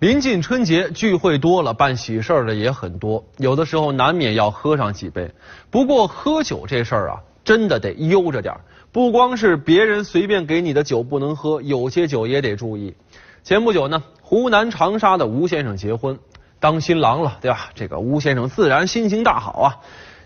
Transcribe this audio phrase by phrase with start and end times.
[0.00, 5.28] 临近春节，聚会多了，办喜事儿的也很多，有的时候难免要喝上几杯。
[5.70, 8.60] 不过喝酒这事儿啊，真的得悠着点儿。
[8.92, 12.94] 不光是别人随便给你的酒不能喝，有些酒也得注意。
[13.42, 16.16] 前不久呢，湖南长沙的吴先生结婚，
[16.60, 17.70] 当新郎了，对吧？
[17.74, 19.76] 这个吴先生自然心情大好啊。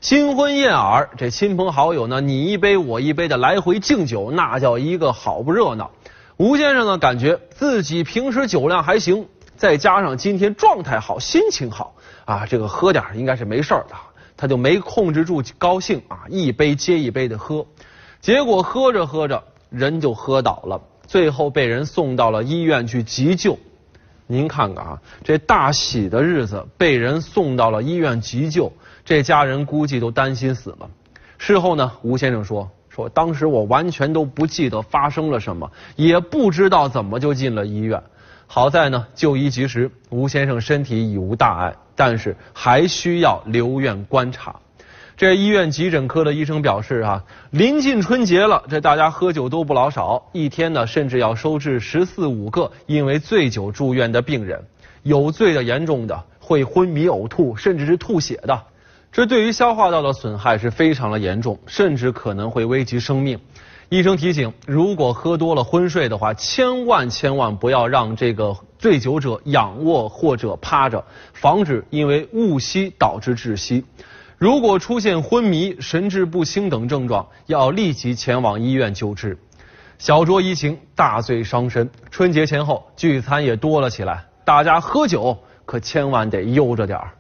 [0.03, 5.91] 新婚燕尔，这亲朋好友呢，你一杯我一杯的来回敬酒，那叫一个好不热闹。
[6.37, 9.29] 吴先生呢，感觉自己平时酒量还行。
[9.63, 11.95] 再加上今天状态好，心情好
[12.25, 13.95] 啊，这个喝点应该是没事的，
[14.37, 17.65] 他就没控制住高兴啊，一杯接一杯的喝，
[18.21, 23.57] 结果喝着喝着人就喝倒了，最后被人送到了医院去急救。
[24.27, 28.73] 您看看啊，这大喜的日子被人送到了医院急救，
[29.05, 30.91] 这家人估计都担心死了。
[31.39, 38.03] 事后呢，吴先生说说当时我完全都不记得发生了什么，也不知道怎么就进了医院。
[38.55, 44.55] 好在呢，就医及时，吴先生身体已无大碍，但是还需要留院观察。
[45.17, 54.63] 这医院急诊科的医生表示啊，临近春节了，这大家喝酒都不老少，一天呢甚至要收治十四五个因为醉酒住院的病人，
[55.03, 58.65] 有醉的严重的会昏迷呕吐，甚至是吐血的，
[59.11, 63.41] 这对于消化道的损害是非常的严重，甚至可能会危及生命。
[63.93, 71.05] 医生提醒：如果喝多了昏睡的话，千万千万不要让这个醉酒者仰卧或者趴着，
[71.35, 73.85] 防止因为误吸导致窒息。
[74.39, 79.37] 如果出现昏迷、神志不清等症状，要立即前往医院救治。
[79.99, 81.91] 小酌怡情，大醉伤身。
[82.11, 87.13] 春节前后聚餐也多了起来，大家喝酒可千万得悠着点儿。